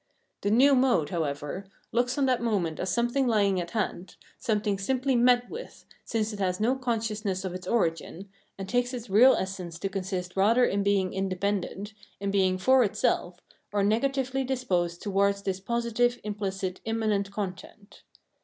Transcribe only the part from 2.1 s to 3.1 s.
on that moment as